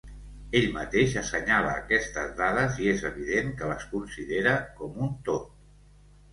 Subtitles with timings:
[0.59, 5.49] Ell mateix assenyala aquestes dades i és evident que les considera com un tot.